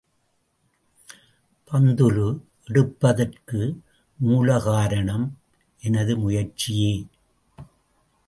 பந்துலு 1.71 2.29
எடுப்பதற்கு 2.67 3.81
மூல 4.19 4.59
காரணம் 4.59 5.37
எனது 5.81 6.17
முயற்சியே. 6.17 7.07